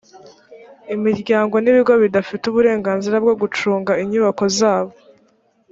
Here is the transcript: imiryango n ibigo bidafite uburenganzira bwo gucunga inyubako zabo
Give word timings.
imiryango 0.95 1.55
n 1.59 1.65
ibigo 1.71 1.93
bidafite 2.03 2.43
uburenganzira 2.47 3.15
bwo 3.23 3.33
gucunga 3.41 3.91
inyubako 4.03 4.43
zabo 4.57 4.93